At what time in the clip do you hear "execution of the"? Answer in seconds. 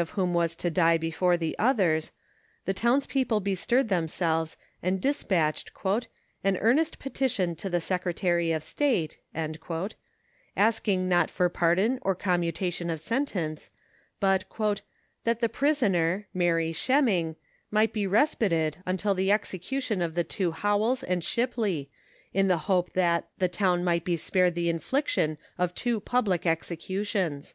19.30-20.24